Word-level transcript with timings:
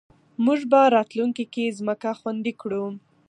موږ 0.45 0.59
به 0.71 0.79
راتلونکې 0.95 1.45
کې 1.53 1.75
ځمکه 1.79 2.09
خوندي 2.19 2.53
کړو. 2.61 2.85